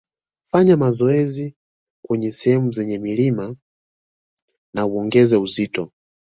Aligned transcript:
Fanya 0.43 0.77
mazoezi 0.77 1.55
kwenye 2.05 2.31
sehemu 2.31 2.71
zenye 2.71 2.97
milima 2.97 3.55
na 4.73 4.85
uongeze 4.85 5.35
uzito 5.37 5.91